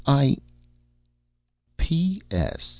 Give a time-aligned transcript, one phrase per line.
[0.05, 0.37] I
[1.77, 2.23] P.
[2.31, 2.69] S.